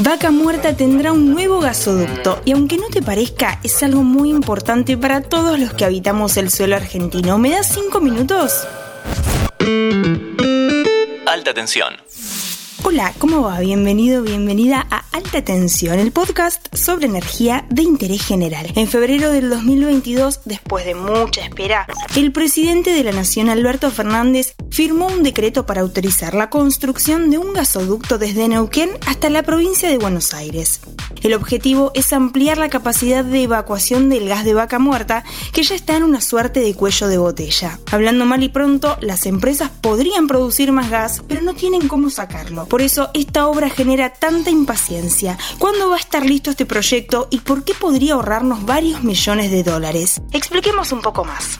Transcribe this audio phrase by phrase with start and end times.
[0.00, 4.96] Vaca Muerta tendrá un nuevo gasoducto y aunque no te parezca, es algo muy importante
[4.96, 7.36] para todos los que habitamos el suelo argentino.
[7.36, 8.64] ¿Me das cinco minutos?
[11.26, 11.96] Alta tensión.
[12.84, 13.58] Hola, ¿cómo va?
[13.58, 18.68] Bienvenido, bienvenida a Alta Tensión, el podcast sobre energía de interés general.
[18.76, 24.54] En febrero del 2022, después de mucha espera, el presidente de la Nación, Alberto Fernández,
[24.70, 29.88] firmó un decreto para autorizar la construcción de un gasoducto desde Neuquén hasta la provincia
[29.88, 30.80] de Buenos Aires.
[31.22, 35.74] El objetivo es ampliar la capacidad de evacuación del gas de vaca muerta, que ya
[35.74, 37.78] está en una suerte de cuello de botella.
[37.90, 42.66] Hablando mal y pronto, las empresas podrían producir más gas, pero no tienen cómo sacarlo.
[42.66, 45.38] Por eso esta obra genera tanta impaciencia.
[45.58, 49.62] ¿Cuándo va a estar listo este proyecto y por qué podría ahorrarnos varios millones de
[49.62, 50.20] dólares?
[50.32, 51.58] Expliquemos un poco más.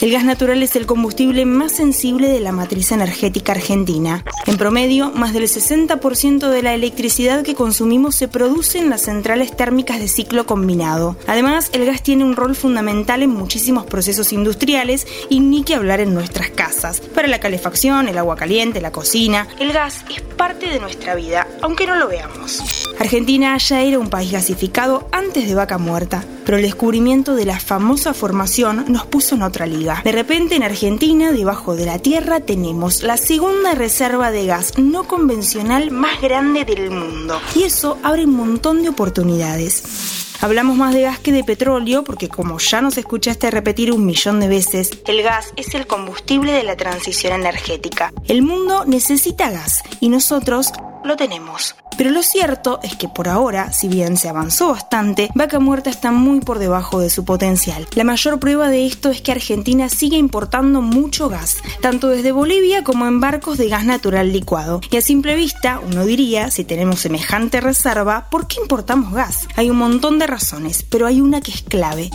[0.00, 4.24] El gas natural es el combustible más sensible de la matriz energética argentina.
[4.46, 9.56] En promedio, más del 60% de la electricidad que consumimos se produce en las centrales
[9.56, 11.16] térmicas de ciclo combinado.
[11.26, 15.98] Además, el gas tiene un rol fundamental en muchísimos procesos industriales y ni que hablar
[15.98, 17.00] en nuestras casas.
[17.00, 21.47] Para la calefacción, el agua caliente, la cocina, el gas es parte de nuestra vida,
[21.62, 22.62] aunque no lo veamos.
[22.98, 27.60] Argentina ya era un país gasificado antes de Vaca Muerta, pero el descubrimiento de la
[27.60, 30.00] famosa formación nos puso en otra liga.
[30.04, 35.04] De repente en Argentina, debajo de la tierra, tenemos la segunda reserva de gas no
[35.04, 37.40] convencional más grande del mundo.
[37.54, 40.26] Y eso abre un montón de oportunidades.
[40.40, 44.38] Hablamos más de gas que de petróleo porque como ya nos escuchaste repetir un millón
[44.38, 48.12] de veces, el gas es el combustible de la transición energética.
[48.28, 50.72] El mundo necesita gas y nosotros
[51.08, 51.74] lo tenemos.
[51.96, 56.12] Pero lo cierto es que por ahora, si bien se avanzó bastante, Vaca Muerta está
[56.12, 57.88] muy por debajo de su potencial.
[57.96, 62.84] La mayor prueba de esto es que Argentina sigue importando mucho gas, tanto desde Bolivia
[62.84, 64.80] como en barcos de gas natural licuado.
[64.92, 69.48] Y a simple vista, uno diría, si tenemos semejante reserva, ¿por qué importamos gas?
[69.56, 72.10] Hay un montón de razones, pero hay una que es clave.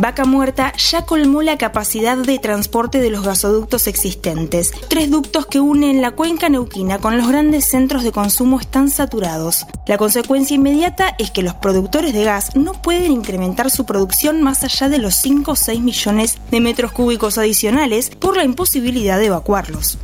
[0.00, 4.72] Vaca Muerta ya colmó la capacidad de transporte de los gasoductos existentes.
[4.88, 9.66] Tres ductos que unen la cuenca neuquina con los grandes centros de consumo están saturados.
[9.86, 14.64] La consecuencia inmediata es que los productores de gas no pueden incrementar su producción más
[14.64, 19.26] allá de los 5 o 6 millones de metros cúbicos adicionales por la imposibilidad de
[19.26, 19.98] evacuarlos.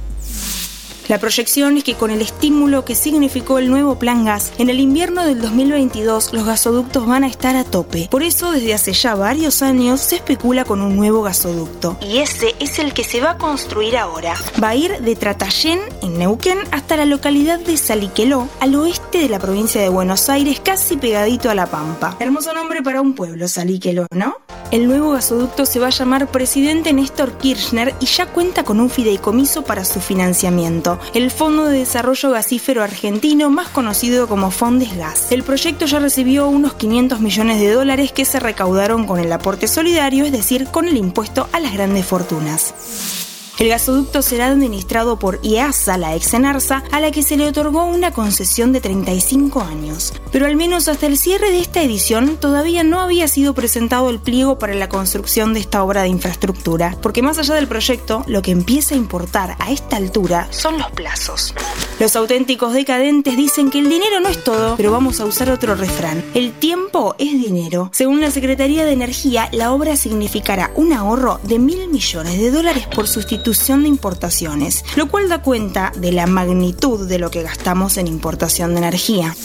[1.09, 4.81] La proyección es que con el estímulo que significó el nuevo plan gas, en el
[4.81, 8.09] invierno del 2022 los gasoductos van a estar a tope.
[8.11, 11.97] Por eso desde hace ya varios años se especula con un nuevo gasoducto.
[12.01, 14.35] Y ese es el que se va a construir ahora.
[14.63, 19.29] Va a ir de Tratayén, en Neuquén, hasta la localidad de Saliqueló, al oeste de
[19.29, 22.17] la provincia de Buenos Aires, casi pegadito a La Pampa.
[22.19, 24.46] Hermoso nombre para un pueblo, Saliqueló, ¿no?
[24.77, 28.91] El nuevo gasoducto se va a llamar Presidente Néstor Kirchner y ya cuenta con un
[28.91, 35.33] fideicomiso para su financiamiento, el Fondo de Desarrollo Gasífero Argentino, más conocido como Fondes Gas.
[35.33, 39.67] El proyecto ya recibió unos 500 millones de dólares que se recaudaron con el aporte
[39.67, 43.26] solidario, es decir, con el impuesto a las grandes fortunas.
[43.59, 47.87] El gasoducto será administrado por IASA, la ex Enarsa, a la que se le otorgó
[47.87, 50.13] una concesión de 35 años.
[50.31, 54.19] Pero al menos hasta el cierre de esta edición todavía no había sido presentado el
[54.21, 58.43] pliego para la construcción de esta obra de infraestructura, porque más allá del proyecto, lo
[58.43, 61.55] que empieza a importar a esta altura son los plazos.
[61.99, 65.75] Los auténticos decadentes dicen que el dinero no es todo, pero vamos a usar otro
[65.77, 66.23] refrán.
[66.35, 67.89] El tiempo es dinero.
[67.95, 72.87] Según la Secretaría de Energía, la obra significará un ahorro de mil millones de dólares
[72.95, 73.09] por
[73.47, 78.73] de importaciones, lo cual da cuenta de la magnitud de lo que gastamos en importación
[78.73, 79.37] de energía.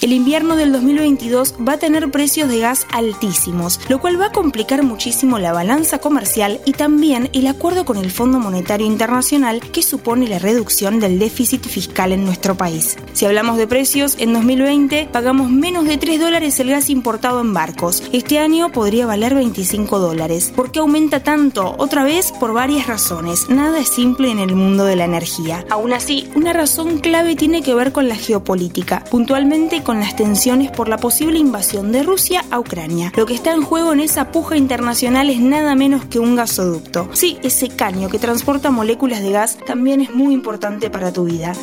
[0.00, 4.32] El invierno del 2022 va a tener precios de gas altísimos, lo cual va a
[4.32, 9.82] complicar muchísimo la balanza comercial y también el acuerdo con el Fondo Monetario Internacional que
[9.82, 12.96] supone la reducción del déficit fiscal en nuestro país.
[13.12, 17.52] Si hablamos de precios, en 2020 pagamos menos de 3 dólares el gas importado en
[17.52, 18.02] barcos.
[18.10, 20.50] Este año podría valer 25 dólares.
[20.56, 21.74] ¿Por qué aumenta tanto?
[21.76, 23.50] Otra vez por varias razones.
[23.50, 25.66] Nada es simple en el mundo de la energía.
[25.68, 30.70] Aún así, una razón clave tiene que ver con la geopolítica, puntualmente con las tensiones
[30.70, 33.12] por la posible invasión de Rusia a Ucrania.
[33.16, 37.08] Lo que está en juego en esa puja internacional es nada menos que un gasoducto.
[37.12, 41.54] Sí, ese caño que transporta moléculas de gas también es muy importante para tu vida.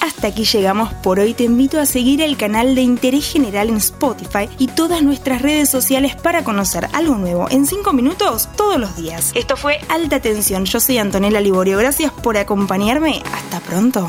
[0.00, 1.34] Hasta aquí llegamos por hoy.
[1.34, 5.68] Te invito a seguir el canal de Interés General en Spotify y todas nuestras redes
[5.68, 9.32] sociales para conocer algo nuevo en 5 minutos todos los días.
[9.34, 10.64] Esto fue Alta Tensión.
[10.64, 11.76] Yo soy Antonella Liborio.
[11.76, 13.22] Gracias por acompañarme.
[13.32, 14.08] Hasta pronto.